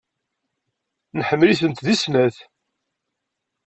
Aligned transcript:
Nḥemmel-itent 1.19 1.83
deg 1.85 1.97
snat. 2.03 2.37